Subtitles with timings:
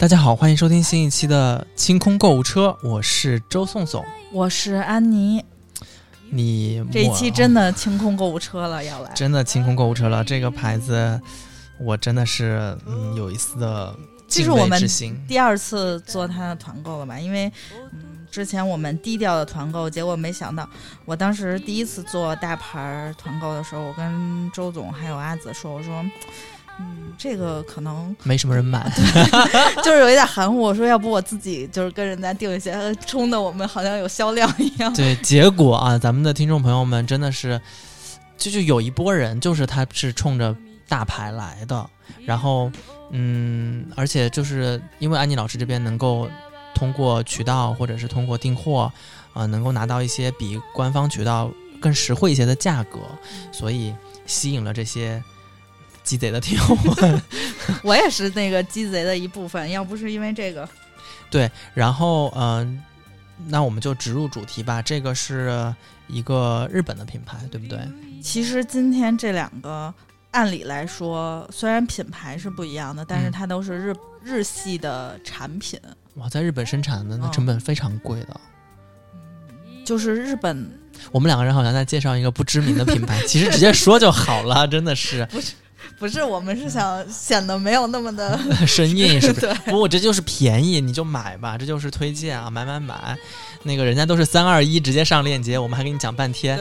[0.00, 5.44] 大家好，欢迎收听新一期的清空购物车，我是周颂颂，我是安妮。
[6.30, 10.24] 你这一期真的清空购物车了，要来真的清空购物车了。
[10.24, 11.20] 这个牌子，
[11.78, 13.94] 我真的是嗯有一丝的
[14.26, 15.22] 敬畏之心。
[15.28, 17.20] 第二次做他的团购了吧？
[17.20, 17.52] 因为
[17.92, 20.66] 嗯之前我们低调的团购，结果没想到，
[21.04, 26.02] 我当时第一次做大牌团购的时候，我跟周总还有阿紫说，我说。
[26.80, 28.90] 嗯，这个可能没什么人买，
[29.84, 30.58] 就是有一点含糊。
[30.58, 34.92] 我说，要不我自己就是跟人家订一些，冲的我们好像有销量一样。
[34.94, 37.60] 对，结果啊，咱们的听众朋友们真的是，
[38.38, 40.56] 就就有一波人，就是他是冲着
[40.88, 41.88] 大牌来的。
[42.24, 42.72] 然后，
[43.10, 46.26] 嗯，而且就是因为安妮老师这边能够
[46.74, 48.90] 通过渠道或者是通过订货，
[49.34, 52.98] 啊，能够拿到一些比官方渠道更实惠一些的价格，
[53.52, 55.22] 所以吸引了这些。
[56.10, 57.22] 鸡贼的听友们，
[57.84, 59.70] 我也是那个鸡贼的一部分。
[59.70, 60.68] 要不是因为这个，
[61.30, 62.82] 对，然后嗯，
[63.46, 64.82] 那我们就直入主题吧。
[64.82, 65.72] 这个是
[66.08, 67.78] 一个日本的品牌，对不对？
[68.20, 69.94] 其实今天这两个，
[70.32, 75.78] 按理来说，虽然品牌是不一样的，但是它都是日日系的产品。
[76.14, 78.40] 哇，在日本生产的那成本非常贵的。
[79.84, 80.76] 就是日本，
[81.12, 85.24] 我们两个人好像在介绍一个不知名的品牌，其实直接说就好了，真的是。
[85.26, 85.52] 不是。
[86.00, 89.54] 不是，我们是想显得没有那么的生硬， 是不是？
[89.66, 93.14] 不，我这就是便宜，你就买吧，这就是推荐啊，买买买。
[93.62, 96.58] 那个人家都是三二一直接上链接，我们还给你讲半天，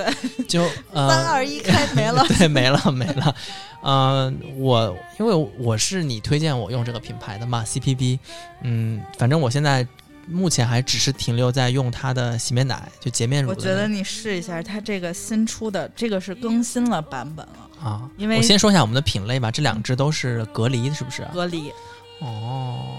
[0.50, 3.34] 就 三二一开 没了，对，没了没了。
[3.82, 8.20] 嗯，我因为我是你推荐我用这个品牌的嘛，CPB。
[8.64, 9.88] 嗯，反正我现在
[10.28, 13.50] 目前还只是停留在用它的洗面奶，就洁面乳。
[13.50, 17.88] 我觉得你试一下，它这个新出的这个是更新了版本了。
[17.88, 21.26] 啊，因为我先说一下我们的品类吧，这两支都是隔离，是不是？
[21.34, 21.72] 隔离。
[22.20, 22.98] 哦，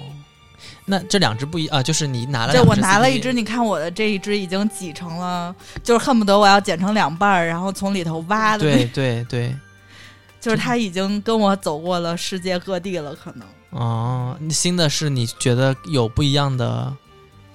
[0.87, 5.55] 那这两支不一啊，就是你拿了，对我拿了一支，你看我的这一支已经挤成了，
[5.85, 8.61] 就是恨不得我要剪成两半儿，然后从里头挖的。
[8.61, 9.55] 对对对，
[10.41, 13.47] 就是它已经跟我走过了世界各地了，可能。
[13.71, 16.93] 哦，新的是你觉得有不一样的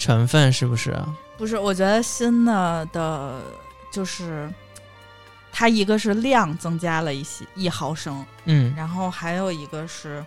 [0.06, 0.96] 成分，是不是？
[1.38, 3.42] 不是，我觉得新的的，
[3.92, 4.50] 就是。
[5.58, 10.22] 它一个是量增加了一些一毫升，嗯，然后还有一个是，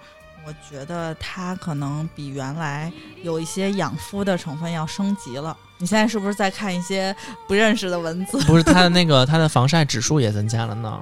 [0.47, 2.91] 我觉得它可能比原来
[3.23, 5.55] 有一些养肤的成分要升级了。
[5.77, 7.15] 你现在是不是在看一些
[7.47, 8.39] 不认识的文字？
[8.47, 10.99] 不是，它的那个它的防晒指数也增加了呢。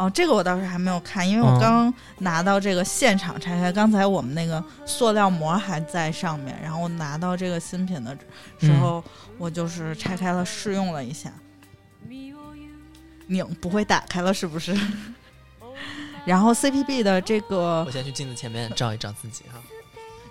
[0.00, 8.16] 哦，这个我倒是还没有看，因为我刚拿到这个现场拆开，刚才我们那个塑料膜还在上面，然后拿到这个新品的
[8.58, 9.04] 时候，
[9.36, 11.30] 我就是拆开了试用了一下。
[13.26, 14.74] 拧不会打开了是不是？
[16.24, 19.60] 然后 CPB 的这个，我先去镜子前面照一照自己哈。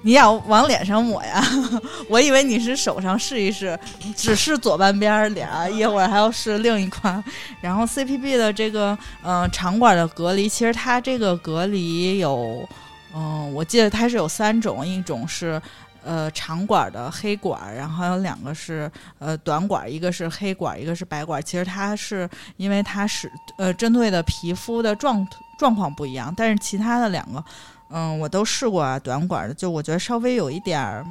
[0.01, 1.43] 你要往脸上抹呀？
[2.09, 3.77] 我以为你是手上试一试，
[4.15, 7.23] 只是左半边脸，一会儿还要试另一块。
[7.61, 12.67] 然后 CPB 的这个，嗯，长管的隔离，其实它这个隔离有，
[13.13, 15.61] 嗯，我记得它是有三种，一种是。
[16.01, 18.89] 呃，长管的黑管，然后有两个是
[19.19, 21.43] 呃短管，一个是黑管，一个是白管。
[21.43, 25.27] 其实它是因为它是呃针对的皮肤的状
[25.57, 27.43] 状况不一样，但是其他的两个，
[27.89, 28.97] 嗯，我都试过啊。
[28.99, 31.05] 短管的就我觉得稍微有一点儿，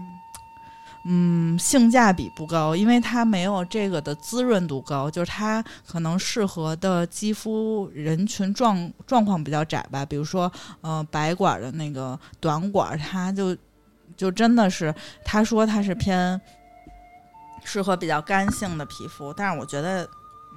[1.04, 10.04] 嗯，性价比不高，因为它没有这个的滋润度高，就是它可能适合的肌肤人群状状况比较窄吧。
[10.04, 10.50] 比如说
[10.80, 13.56] 呃白管的那个短管，它就。
[14.16, 14.92] 就真的是，
[15.24, 16.40] 他说他是偏
[17.62, 20.08] 适合比较干性的皮肤，但是我觉得，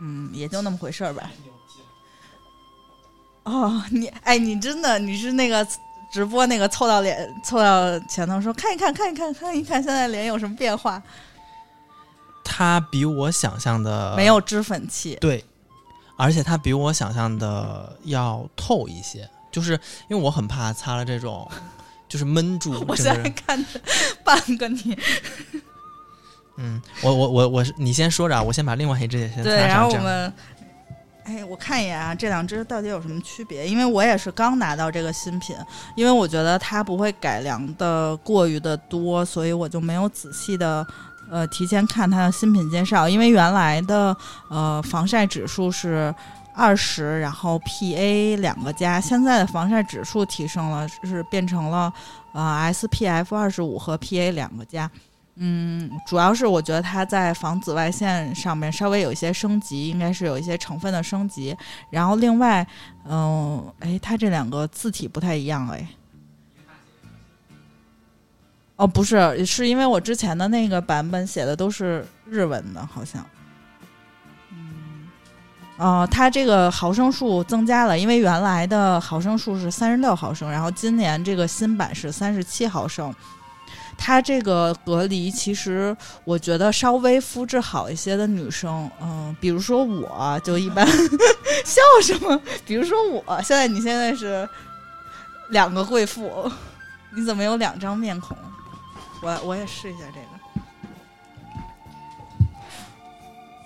[0.01, 1.29] 嗯，也就那么回事儿吧。
[3.43, 5.63] 哦，你哎，你真的你是那个
[6.11, 11.01] 直播那个凑到脸凑到前头说看一看看一看看一看现在脸有什么变化？
[12.43, 15.43] 他比我想象的没有脂粉气，对，
[16.17, 19.73] 而且他比我想象的要透一些，就是
[20.09, 21.49] 因为我很怕擦了这种。
[22.11, 23.79] 就是闷住，我现在看着
[24.21, 24.97] 半个你。
[26.57, 30.33] 嗯，我我我我是你先说着，我先把另外一只也先对，然后我们，
[31.23, 33.67] 哎，我看一眼啊，这两只到底有什么区别？
[33.67, 35.55] 因为我也是刚拿到这个新品，
[35.95, 40.85] 因为我觉得它不会改良的过于的多，所以我就没有仔细的
[41.29, 43.07] 呃提前看它的新品介绍。
[43.07, 44.15] 因为原来的
[44.49, 46.13] 呃防晒指数是。
[46.53, 51.91] 二十，然后 PA 两个加，现在的防晒指数提升了，是变成了
[52.33, 54.91] 呃 SPF 二十五和 PA 两个加。
[55.35, 61.55] 嗯，主要是我觉得它在防紫外线上面稍微有一些升级，应该是有一些成分的升级。
[61.89, 62.67] 然后另外，
[63.05, 65.87] 嗯，哎，它这两个字体不太一样哎。
[68.75, 73.25] 哦，不是，是因为我之前的那个版本写的都是日文的，好像。
[74.51, 75.07] 嗯，
[75.77, 83.13] 哦，它这个毫升数增加了，因为原来的毫升数是三十六毫升，然后今年这个新版是三十七毫升。
[83.97, 90.87] 它这个隔离，其实我觉得稍微肤质好一些的女生，嗯，比如说我就一般
[91.63, 92.41] 笑什么？
[92.65, 94.47] 比如说我现在，你现在是
[95.49, 96.51] 两个贵妇，
[97.15, 98.35] 你怎么有两张面孔？
[99.21, 100.27] 我我也试一下这个，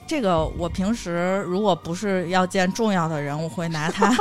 [0.05, 4.13] 这个我平时如果不是要见重要的人，我会拿它，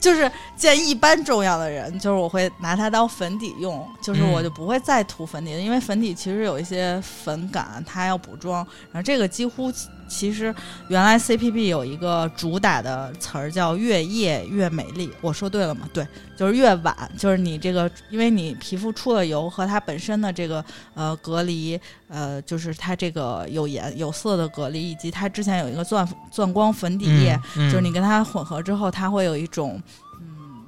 [0.00, 9.72] 就是见一般重要的人，就是我会拿它当粉底用，就是我就不会再涂粉底了，因为粉底其实有一些粉感，它要补妆，然后这个几乎。
[10.08, 10.54] 其实
[10.88, 15.88] 原来 CPB 有一个主打的词儿叫“越夜越美丽”，我说对了吗？
[15.92, 16.06] 对，
[16.36, 20.64] 就是越晚，就是你这个，因为你皮肤出了油和它本身的这个
[20.94, 21.78] 呃隔离，
[22.08, 29.80] 呃，就是它这个有颜有色的隔离，以及它之前有一个钻钻光粉底液，就是你跟它混合之后，它会有一种
[30.20, 30.64] 嗯，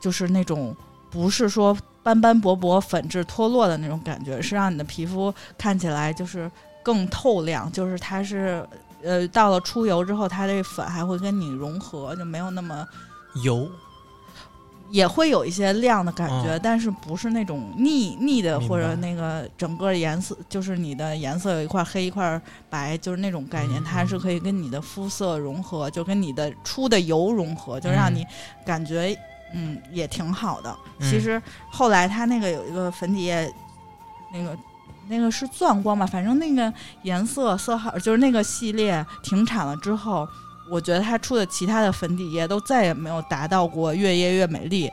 [0.00, 0.74] 就是那种
[1.10, 6.50] 不是说斑斑驳驳、粉质脱落的那种感觉，是让你的皮肤看起来就是
[6.82, 8.64] 更透亮，就是它是。
[9.04, 12.86] 呃，到了出油之后，它这粉还会跟你融合，就没有那么
[13.42, 13.68] 油，
[14.90, 22.40] 也会有一些亮的感觉，但是不是那种腻腻的，或者那个整个颜色就是你的颜色有一块黑一块
[22.70, 28.26] 白，就是那种概念，它是可以跟你的肤色融合，就跟你的出的油融合，就让你
[28.64, 29.14] 感觉
[29.52, 30.74] 嗯也挺好的。
[31.00, 33.52] 其实后来它那个有一个粉底液，
[34.32, 34.56] 那个。
[35.08, 36.72] 那个是钻光吧，反正那个
[37.02, 40.26] 颜色色号就是那个系列停产了之后，
[40.70, 44.90] 我觉得它出的其他的粉底液都再也没有达到过越夜越美丽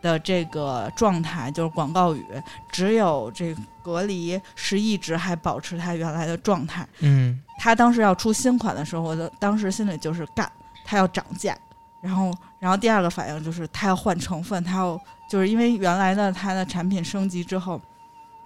[0.00, 2.24] 的这个状态，就是广告语，
[2.72, 6.86] 只有这隔离是一直还保持它原来的状态。
[7.00, 10.50] 嗯，它当时要出新款的时候，我的当时心里就是干，
[10.84, 11.54] 它要涨价，
[12.00, 14.98] 然后然后第二个反应就是它要换成分，它要
[15.30, 17.80] 就是因为原来的它的产品升级之后。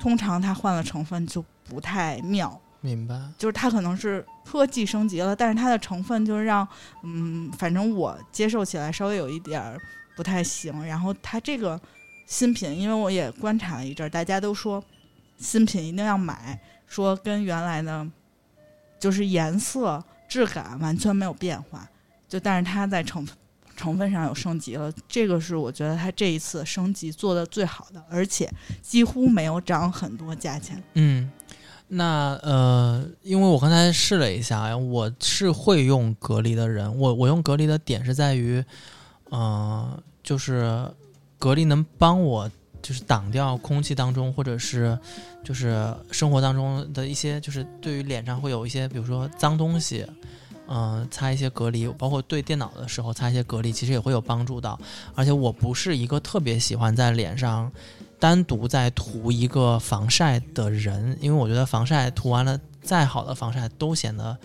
[0.04, 3.18] 通常它换了成分就不太妙，明白？
[3.38, 6.68] 就是它可能是科技升级了，但是它的成分就是让，
[7.02, 9.80] 嗯，反正我接受起来稍微有一点儿
[10.14, 10.84] 不太行。
[10.84, 11.80] 然后它这个
[12.26, 14.84] 新品，因为我也观察了一阵儿，大家都说
[15.38, 18.06] 新品一定要买，说跟原来的，
[19.00, 21.88] 就是颜色质感完全没有变化，
[22.28, 23.34] 就但是它在成分。
[23.76, 28.50] 成分上有升级了，这个是我觉得它这一次升级做的最好的，而且
[28.82, 30.82] 几乎没有涨很多价钱。
[30.94, 31.30] 嗯，
[31.88, 38.64] 那呃，因为我刚才试了一下，我是会用隔离的人，我我用隔离的点是在于，
[39.30, 40.90] 嗯，就是
[41.38, 42.50] 隔离能帮我
[42.80, 44.98] 就是挡掉空气当中或者是
[45.42, 50.06] 就是生活当中的一些，就是对于脸上会有一些，比如说脏东西。
[50.66, 54.78] 嗯，擦一些隔离，包括对电脑的时候擦一些隔离，其实也会有帮助到。
[55.14, 57.70] 而且我不是一个特别喜欢在脸上
[58.18, 64.36] 单独再涂一个防晒的人，因为我觉得防晒涂完了再好的防晒都显得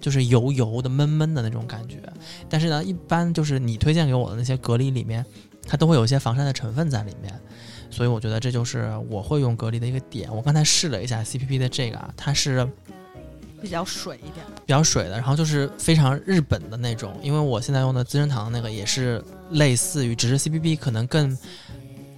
[0.00, 2.00] 就是油油的、闷闷的那种感觉。
[2.48, 5.24] 但是呢，一般就是你推荐给我的那些隔离里面，
[5.66, 7.38] 它都会有一些防晒的成分在里面，
[7.90, 10.34] 所以我觉得这就是我会用隔离的一个点。
[10.34, 12.66] 我刚才试了一下 CPP 的这个啊，它是。
[13.60, 17.18] 比较水一点，比较水的，然后就是非常日本的那种。
[17.22, 21.36] 因为我现在用的资生堂那个也是类似于，只是 CPB 可能更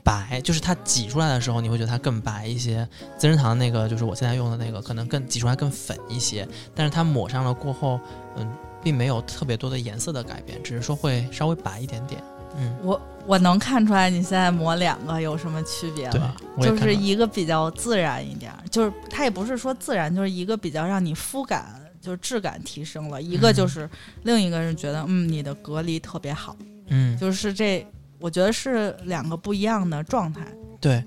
[0.05, 2.87] 白，就是它挤出来的时候你会觉得它更白一些。
[3.19, 7.99] 资生堂那个就是我现在用的那个，可能更挤出来更粉一些，但是它抹上了过后，
[8.37, 8.47] 嗯，
[8.83, 12.23] 并没有特别多的颜色的改变，只是说会稍微白一点点。
[12.57, 23.89] 嗯，我我能看出来你现在抹两个有什么区别了，就是一个比较自然一点，就是它也不是说自然，就是一个比较让你肤感就是质感提升了，一个就是
[24.25, 26.57] 另一个人觉得嗯你的隔离特别好，
[26.89, 27.87] 嗯，就是这
[28.19, 30.41] 我觉得是两个不一样的状态。
[30.81, 31.05] 对，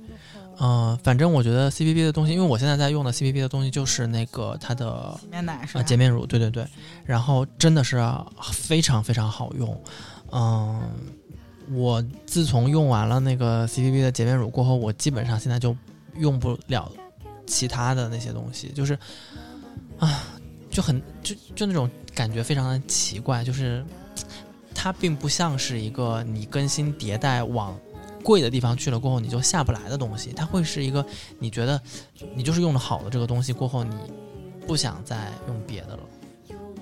[0.59, 5.83] 嗯，反正我觉得 C P B 的东西，因为我现在在用的 C P B 的东西就是那个它的洗面奶是吧？
[5.83, 6.65] 洁面乳，对对对，
[7.05, 7.99] 然后真的是
[8.53, 9.83] 非常非常好用，
[10.31, 10.89] 嗯。
[11.71, 15.75] 我自从用完了那个 CPB 的洁面乳过后，我基本上现在就
[16.17, 16.91] 用不了
[17.45, 18.97] 其他的那些东西，就是
[19.97, 20.23] 啊，
[20.69, 23.83] 就很就就那种感觉非常的奇怪，就是
[24.73, 27.77] 它并不像是一个你更新迭代往
[28.23, 31.05] 贵的地方去了过后你就下不来的东西，它会是一个
[31.39, 31.81] 你觉得
[32.35, 33.95] 你就是用的好的这个东西过后，你
[34.67, 36.03] 不想再用别的了。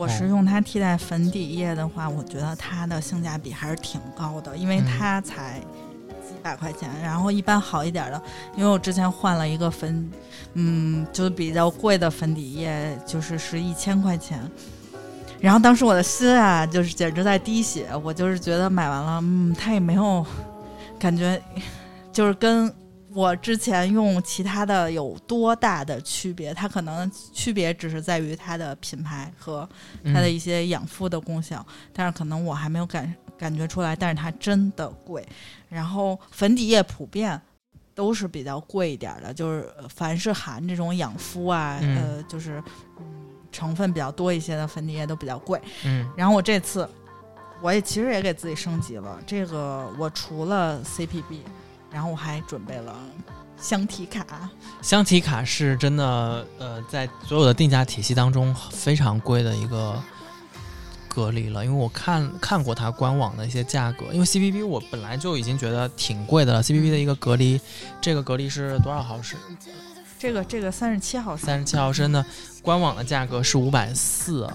[0.02, 5.60] 我是用它替代粉底液的话，我觉得它的性价比还是挺高的，因为它才
[6.24, 8.20] 几百块钱，然后一般好一点的，
[8.56, 10.12] 因为我之前换了一个粉，
[10.56, 14.40] 嗯，就是比较贵的粉底液，就是是一千块钱。
[15.40, 20.26] 然后当时我的心啊，就是简直在滴血，我就是觉得买完了，嗯，它也没有
[20.98, 21.40] 感觉，
[22.12, 22.74] 就是跟
[23.14, 26.54] 我之前用其他的有多大的区别？
[26.54, 29.68] 它可能区别只是在于它的品牌和
[30.06, 35.28] 它的一些养肤的功效，但是可能我还没有感感觉出来，但是它真的贵。
[35.70, 37.40] 然后粉底液普遍
[37.94, 42.64] 都是比较贵一点的，就是凡是含这种养肤啊，呃，就是
[43.00, 43.06] 嗯。
[43.52, 46.88] 成分比较多一些的粉底液都比较贵，嗯，然后我这次
[47.62, 51.40] 我也其实也给自己升级了，这个我除了 CPB，
[51.92, 52.96] 然后我还准备了
[53.60, 54.50] 箱体卡。
[54.82, 60.02] 箱体卡是真的，呃，在所有的定价体系当中非常贵的一个
[61.08, 67.60] 隔离了，因为我看看过它官网的一些价格，因为 CPB 我本来就已经觉得挺贵的了，CPB 的一个隔离，
[68.00, 69.38] 这个隔离是多少毫升？
[70.18, 72.24] 这个这个三十七毫升，三十七毫升的
[72.62, 74.48] 官网的价格是五百四，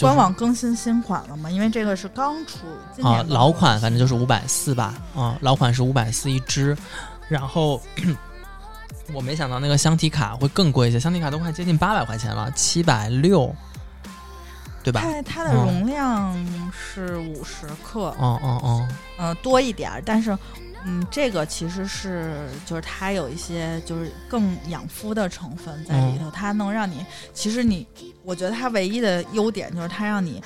[0.00, 1.50] 官网更新新款了吗？
[1.50, 2.66] 因为这个是刚出
[3.06, 6.76] 啊，老款反正就是五百四吧，啊，老款是五百四一支，
[7.28, 7.80] 然后
[9.12, 13.54] 我没想到那个箱体卡会更贵一些，箱体卡都快接近八百块钱了，七百六，
[14.82, 15.00] 对吧？
[15.02, 16.34] 它它的容量
[16.72, 20.36] 是五十克，哦哦哦，嗯，多一点，但是。
[20.84, 27.86] 嗯，这个其实是就是它有一些就是更养肤的成分在里头，它能让你其实你，
[28.24, 30.42] 我觉得它唯一的优点就是它让你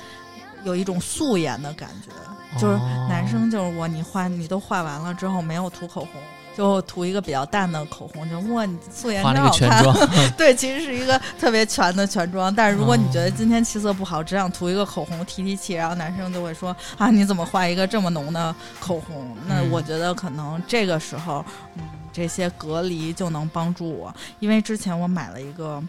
[0.63, 2.11] 有一种素颜的感觉，
[2.59, 2.77] 就是
[3.09, 6.21] 男生就是我你画你都画完了之后没有涂口红。
[6.57, 9.83] 就涂一个比较淡的口红，就哇，你素颜真好看。
[10.35, 12.53] 对，其实是一个特别全的全妆。
[12.53, 19.37] 但是如果你觉得今天气色不好，只想涂一个口红提提气，然后男生就会说啊，你怎么画一个这么浓的口红？
[19.47, 21.45] 那我觉得可能这个时候，
[21.75, 25.79] 嗯，这些隔离就能帮助我，因为之前我买了一个。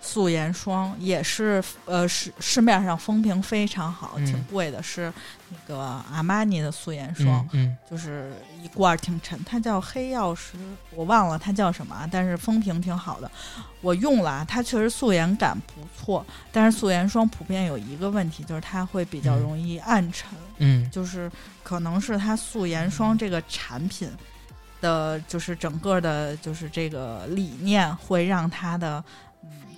[0.00, 5.12] 素颜霜也是，呃，市市面上风评非常好，挺贵的，是
[5.48, 5.78] 那个
[6.12, 10.56] 阿玛尼的素颜霜，嗯，就是一罐挺沉，它叫黑曜石，
[10.94, 13.30] 我忘了它叫什么，但是风评挺好的，
[13.80, 21.30] 我用了，它确实素颜感不错，但是素颜霜普遍有一个问题，就是它会比较容易暗沉，嗯，就是
[21.62, 24.08] 可能是它素颜霜这个产品
[24.80, 29.04] 的就是整个的，就是这个理念会让它的。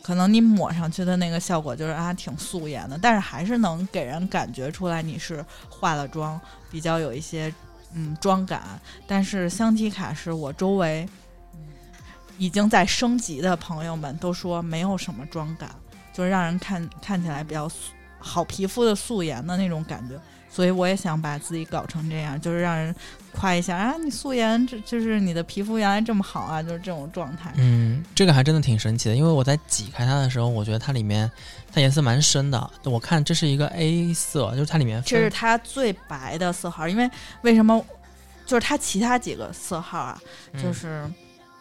[0.02, 6.40] 可能你抹上去的那个效果就是啊，挺素颜的，但是还是能给人感觉出来你是化了妆，
[6.71, 7.52] 比较有一些
[7.95, 8.80] 嗯妆感。
[9.07, 11.09] 但是香缇卡是我周围
[12.38, 15.71] 已经在升级的朋友们都说没有什么妆感，
[16.12, 20.19] 就是让人看看起来比较素好皮肤的素颜的那种感觉。
[20.50, 22.95] 所以我也想把自己搞成这样，就是让人
[23.33, 27.52] 夸一下啊，你素颜，这就是你的皮肤原来这么好啊，就是这种状态。
[27.57, 31.30] 嗯，这个还真的挺神奇的，因为我在挤开它的时候，我觉得它里面
[31.73, 32.71] 它颜色蛮深的。
[32.85, 37.09] 我看这是一个 A 色，就是它里面这是它最白的色号，因为
[37.42, 37.80] 为什么？
[38.45, 40.21] 就是它其他几个色号啊，
[40.61, 41.09] 就是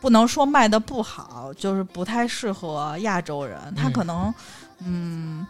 [0.02, 4.34] 不能说卖的不好，就是不太适合亚洲人，它可能
[4.80, 5.46] 嗯。
[5.46, 5.48] 嗯，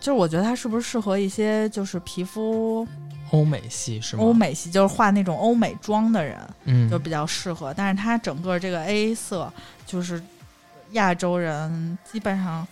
[0.00, 2.86] 就是我觉得它是不是适合一些就是皮肤
[3.30, 4.22] 欧美系是吗？
[4.24, 7.72] 欧美系就是画那种欧美妆的人，嗯，就比较适合。
[7.74, 9.52] 但是它整个这个 A 色
[9.86, 10.22] 就是
[10.92, 12.66] 亚洲人基本上，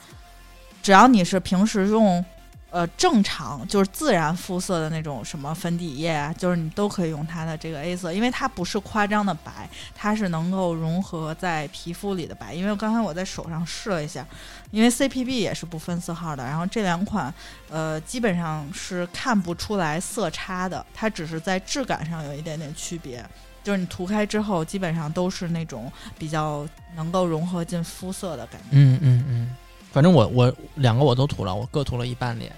[0.83, 2.25] 只要你是平时用。
[2.73, 12.55] 呃，正常就是自然肤色的那种什么粉底液啊，就是你都可以用它的这个 A 色，因为它不是夸张的白，它是能够融合在皮肤里的白。
[12.55, 14.27] 因为刚才我在手上试了一下，
[14.71, 17.33] 因为 CPB 也是不分色号的，然后这两款
[17.69, 23.23] 呃基本上是看不出来色差的，它只是在质感上有一点点区别，
[23.63, 28.69] 就是你涂开之后基本上都是那种比较能够融合进肤色的感觉。
[28.71, 29.57] 嗯嗯嗯。
[29.93, 32.51] 反正我我两个我都涂了，我各涂了一半脸，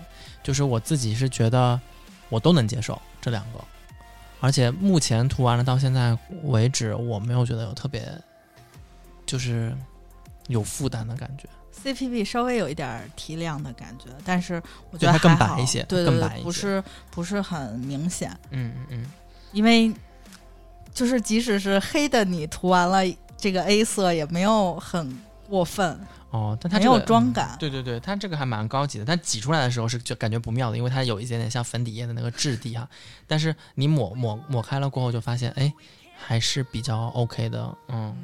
[0.43, 1.79] 就是我自己是觉得
[2.29, 3.59] 我都能接受这两个，
[4.41, 8.07] 而且目前涂完了到现在为止，我没有觉得有特别
[9.27, 9.77] 就是
[10.47, 11.49] 有负担的感觉。
[11.83, 18.31] CPB 稍微有一点提亮的感觉，但是我觉得它更白一些，对对对，不是不是很明显。
[18.51, 19.07] 嗯嗯嗯，
[19.53, 19.93] 因为
[20.95, 23.01] 就是即使是黑的，你涂完了
[23.37, 25.99] 这个 A 色也没有很过分。
[26.31, 27.57] 哦，但它没有妆感。
[27.61, 29.05] 对对对，它这个还蛮高级的。
[29.05, 32.89] 但挤出来的时候是就感觉不妙的，因为它有一点点像粉底液的那个质地哈。
[33.27, 35.73] 但是你抹抹抹开了过后，就发现哎，
[36.17, 37.77] 还是比较 OK 的。
[37.89, 38.17] 嗯，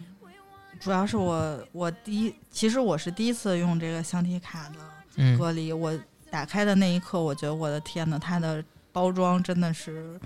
[0.81, 5.73] 主要是我我第一，其实我是第一次用这个香缇卡的隔离。
[5.73, 5.97] 我
[6.31, 10.19] 打开的那一刻，我觉得我的天呐，它的包装真的是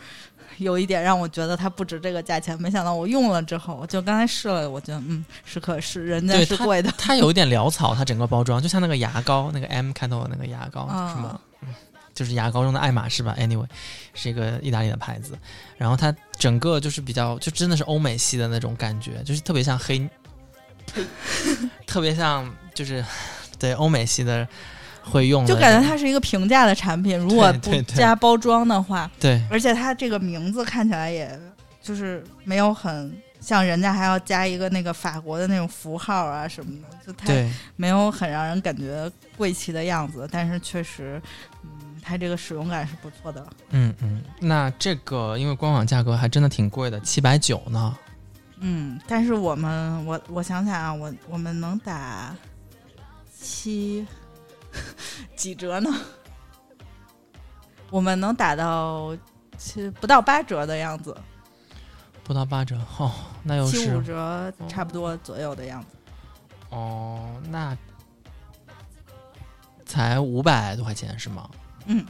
[0.59, 2.61] 有一点让我觉得它不值这个价钱。
[2.61, 6.92] 没想到我用了之后，就刚才试了，我觉得嗯是可是，人家是贵的。
[6.97, 11.68] 它有一点潦草，它整个包装就像那个牙膏，那个 M 开头的那个牙膏，啊什么，嗯
[12.14, 13.35] 就是牙膏中的爱马仕吧。
[13.37, 13.66] Anyway，
[14.14, 15.37] 是一个意大利的牌子，
[15.76, 20.09] 然后它整个就是比较，就真的是欧美系的那种感觉，就是特别像黑，
[21.87, 23.04] 特别像就是
[23.59, 24.47] 对欧美系的
[25.05, 31.39] 会用，就感觉它是一个平价的产品，如果不加包装的话，对而且它这个名字看起来也
[31.83, 37.47] 就是没有很像人家还要加一个那个法国的那种符号啊什么的，就太，
[37.77, 40.27] 没有很让人感觉贵气的样子。
[40.33, 41.21] 但是确实，
[41.63, 41.71] 嗯，
[42.03, 43.47] 它这个使用感是不错的。
[43.71, 47.95] 嗯嗯，那这个因为官网价格还真的挺贵的，七百九呢。
[48.61, 52.35] 嗯，但是我们我我想想啊，我我们能打
[53.39, 54.07] 七
[55.37, 55.90] 几折呢？
[57.90, 59.16] 我们能打到
[59.56, 61.16] 七不到八折的样子，
[62.25, 65.88] 不到八折哦，那又七五是折差不多左右的样子。
[66.71, 67.76] 哦，那
[69.87, 71.49] 才五百多块钱是吗？
[71.87, 72.04] 嗯，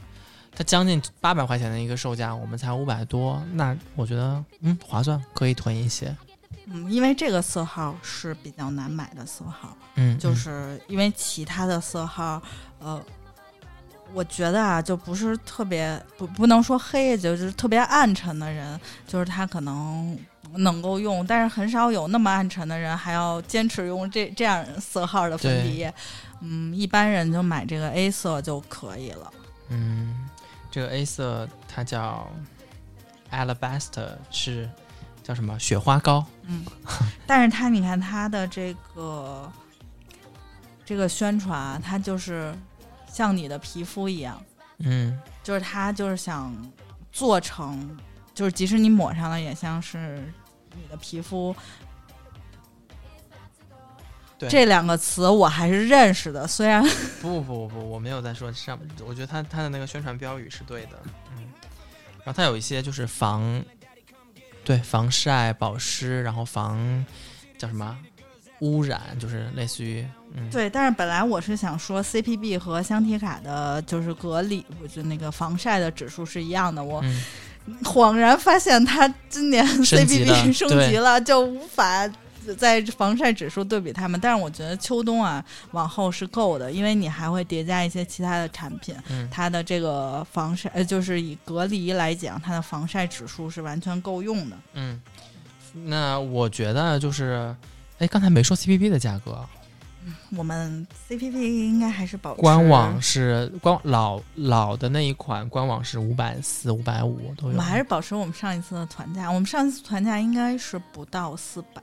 [0.51, 6.15] 它将近八百块钱的一个售价，我们才五百多，那我觉得嗯划算，可以囤一些。
[6.67, 12.41] 嗯，因为这个色号是比较难买的色号，嗯，就嗯是因为其他的色号，
[12.79, 13.01] 呃，
[14.13, 20.17] 我觉得啊，就不是特别不不能说黑，就是特别暗沉的人，就是他可能
[20.55, 25.93] 能够用，但是很少有那么暗沉的人还要坚持用这这样色号的粉底液。
[26.41, 29.31] 嗯，一般人就买这个 A 色就可以了。
[29.69, 30.27] 嗯，
[30.69, 32.27] 这个 A 色它叫
[33.31, 34.69] Alabaster，是
[35.25, 36.23] 叫什么雪花膏？
[36.43, 36.63] 嗯，
[37.25, 39.51] 但是它你看它的这个
[40.85, 42.55] 这个宣传啊，它就是
[43.11, 44.39] 像你的皮肤一样。
[44.79, 46.53] 嗯就是它就是想
[47.11, 47.97] 做成，
[48.35, 50.31] 就是即使你抹上了，也像是
[50.75, 51.55] 你的皮肤。
[54.37, 56.83] 对这两个词我还是认识的，虽然
[57.21, 61.01] 不不不，我没有在说上，我觉得他他的那个宣传标语是对的，
[61.37, 61.49] 嗯，
[62.17, 63.63] 然后他有一些就是防，
[64.65, 67.05] 对防晒、保湿，然后防
[67.57, 67.95] 叫什么
[68.59, 76.83] 污染，就是类似于嗯，对，但是本来我是想说 CPB 和香缇卡的，就是隔离，就那个防晒的指数是一样的。
[76.83, 82.05] 我嗯， 恍然发现，它今年 CPB 升对级了，就无法
[82.53, 84.19] 在防晒指数对比它们。
[84.19, 88.93] 但是我觉得秋冬啊，往后是够的，因为你还会叠加一些其他的产品。
[89.09, 94.57] 嗯它的这个防晒，呃，就是以隔离来讲，它的防晒指数是完全够用的。
[94.73, 95.01] 嗯，
[95.85, 97.55] 那我觉得就是，
[97.99, 99.45] 哎，刚才没说 CPP 的价格，
[100.37, 107.65] 我们 CPP 应该还是保持官网是官老老的那一款，官网是五百四、五百五都有我们。
[107.65, 109.29] 还是保持我们上一次的团价。
[109.29, 111.81] 我们上一次团价应该是不到四百，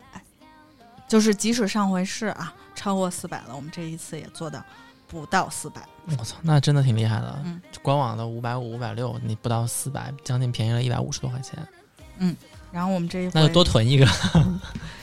[1.13, 4.65] 就是即使上回是啊超过四百了，我们这一次也做到
[5.07, 5.83] 不到四百。
[6.19, 7.39] 我操，那真的挺厉害的。
[7.45, 11.59] 嗯官网的五百五、五百六，你不到四百，将近便宜了一百五十多块钱，
[12.17, 12.35] 嗯
[12.71, 14.09] 然后我们这一回那就多囤一个。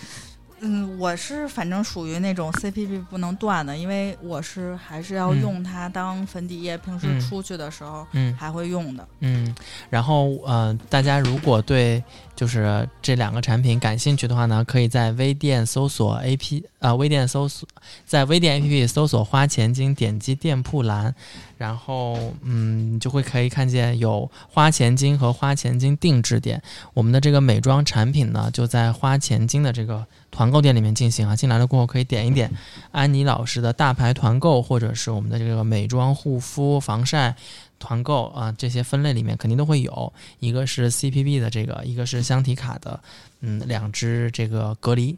[0.61, 9.07] 嗯，我是反正属于那种 CPP 不能断的，因为我是还是要嗯用它当粉底液，平时嗯出去的时候嗯还会用的。
[9.19, 9.53] 嗯，
[9.89, 12.03] 然后呃，大家如果对
[12.35, 17.67] 就是这两个产品感兴趣的话呢，可以在微店搜索 A P 啊、微店搜索
[18.05, 21.13] 在微店 A P P 搜索花钱精，点击店铺栏，
[21.59, 26.59] 然后嗯，你就会可以看见有花钱精和花钱精定制店。
[26.93, 31.35] 我们的这个美妆产品呢，就在花钱精的这个团购店里面进行啊。
[31.35, 32.49] 进来了过后可以点一点
[32.91, 37.35] 安妮老师的大牌团购，或者是我们的这个美妆、护肤、防晒。
[37.81, 42.99] 团购啊，这些分类里面肯定都会有，一个是 CPB 的这个，一个是香缇卡的，
[43.39, 45.15] 嗯，两支这个隔离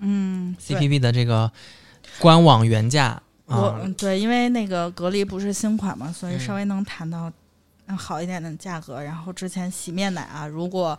[0.00, 1.52] 嗯 CPB 的这个
[2.18, 7.30] 官网原价我对，因为那个隔离不是新款嘛，所以嗯稍微能谈到
[7.86, 9.02] 嗯好一点的价格。
[9.02, 10.98] 然后之前洗面奶啊，如果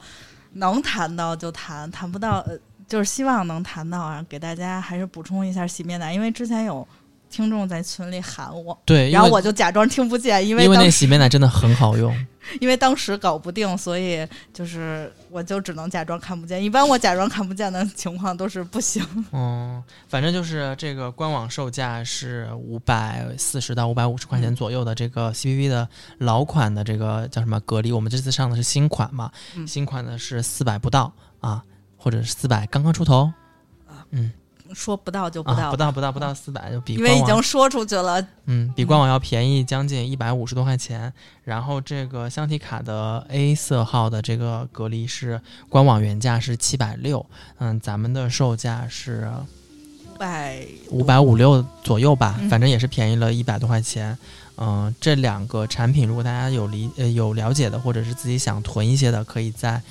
[0.53, 6.85] 能谈到就谈，谈不到呃，就是希望能谈到啊，给大家还是补充一下洗面奶，因为之前有
[7.29, 12.13] 听众在群里喊我，对，因然后我就假装听不见，因为因为当时那洗面奶真的很好用，
[12.59, 16.63] 因为当时搞不定，所以就是我就只能假装看不见。
[16.63, 19.05] 一般我假装看不见的情况都是不行。
[19.31, 25.87] 嗯，反正就是这个官网售价是五百四十到五百五十块钱左右的这个 CPV 的
[26.17, 29.67] 老款的这个叫什么隔离，我们这次上的是新款嘛，嗯。
[29.67, 31.63] 新款的是四百不到啊，
[31.97, 33.31] 或者是四百刚刚出头，
[34.09, 34.31] 嗯
[34.73, 38.25] 说不到就不啊，到，不到不到不到四百，就比因为已经说出去了。
[38.45, 41.11] 嗯比官网要便宜将近一百五十多块钱。
[41.43, 47.25] 然后这个香缇卡的 A 色号的这个隔离是官网原价是七百六，
[47.57, 49.29] 嗯，咱们的售价是
[50.17, 54.17] 百五百五六左右吧，嗯反正也是便宜了一百多块钱。
[54.57, 59.81] 嗯、这两个产品如果大家有理呃有了解的，或者是自己想囤一些的，可以在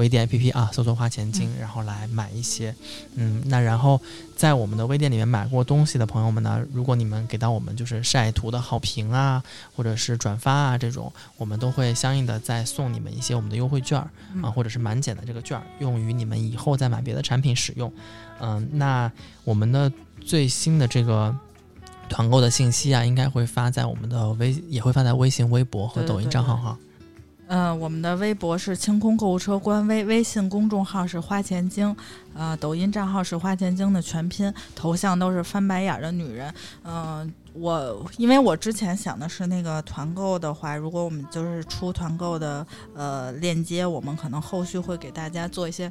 [0.00, 2.74] 微店 APP 啊搜索花钱精，然后来买一些。
[3.16, 4.00] 嗯，那然后
[4.34, 9.42] 在我们的微店里面买过东西的朋友们呢，如果你们给到我们就是晒图的好评啊，
[9.76, 13.98] 或者是转发啊这种，我们都会相应的再送你们一些我们的优惠券
[14.42, 17.92] 啊，或者是满减的这个券儿，用于你们以后再买别的产品使用。
[18.40, 19.12] 嗯，那
[19.44, 19.92] 我们的
[20.24, 21.36] 最新的这个
[22.08, 26.78] 团购的信息啊，应该会发在我们的微，也会发在微信、微博和抖音账号哈。
[27.52, 31.94] 嗯，我们的微博是清空购物车官微，微信公众号是花钱精，
[32.32, 36.54] 呃，抖音账号是花钱精的全拼，头像都是翻白眼的女人。
[36.84, 45.90] 嗯、我因为我之前想的是那个团购的话，如果我们就是出团购的呃链接，我们可能后续会给大家做一些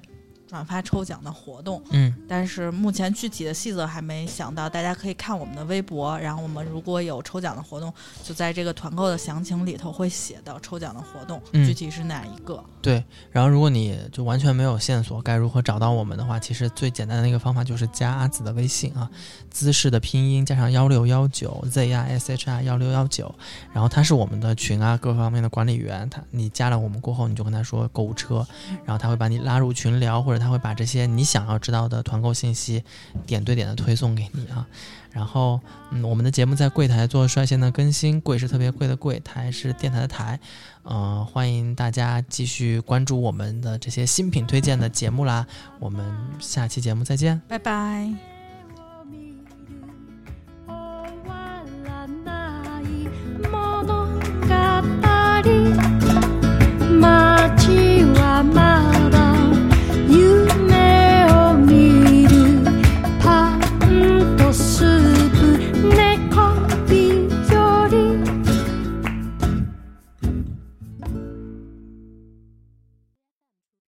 [0.50, 1.82] 转发抽奖的活动。
[1.92, 12.64] 嗯，但是目前具体的细则还没想到，大家可以看我们的微博，然后我们如果有抽奖的活动，就在这个团购的详情里头会写到抽奖的活动，嗯具体是哪一个。
[12.82, 13.04] 对。
[13.32, 19.10] 然后如果你就完全没有线索，该如何找到我们的话，其实最简单的一个方法就是加阿紫的微信啊，
[19.52, 23.34] 姿势的拼音加上幺六幺九 Z I S H I 幺六幺九，
[23.72, 28.46] 然后他是我们的群啊各方面的管理员，他你加了我们过后，你就跟他说购物车，
[28.86, 32.84] 然后他会把你拉入群聊，或者他会把这些你想要知道的团购信息
[33.26, 34.66] 点对点的推送给你啊。
[35.12, 40.40] 然后，嗯，我们的节目在柜台做率先的更新，柜是特别贵的柜，台是电台的台，
[40.84, 45.46] 嗯，欢迎大家继续关注我们的这些新品推荐的节目啦。
[45.80, 46.06] 我们
[46.40, 47.42] 下期节目再见。
[47.48, 48.29] 拜拜。